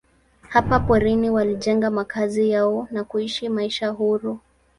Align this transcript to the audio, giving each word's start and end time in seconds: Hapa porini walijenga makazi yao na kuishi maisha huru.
Hapa 0.49 0.79
porini 0.79 1.29
walijenga 1.29 1.89
makazi 1.89 2.49
yao 2.49 2.87
na 2.91 3.03
kuishi 3.03 3.49
maisha 3.49 3.89
huru. 3.89 4.39